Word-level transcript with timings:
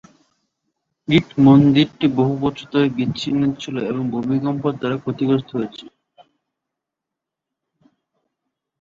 ইট 1.07 1.27
মন্দিরটি 1.45 2.05
বহু 2.17 2.33
বছর 2.43 2.65
ধরে 2.73 2.87
বিচ্ছিন্ন 2.97 3.41
ছিল 3.53 3.75
এবং 3.91 4.03
ভূমিকম্প 4.13 4.63
দ্বারা 4.71 4.97
ক্ষতিগ্রস্ত 5.03 5.49
হয়েছে। 5.57 5.85